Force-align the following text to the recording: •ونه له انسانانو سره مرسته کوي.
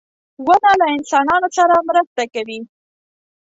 •ونه 0.45 0.71
له 0.79 0.87
انسانانو 0.97 1.47
سره 1.57 1.75
مرسته 1.87 2.23
کوي. 2.33 2.59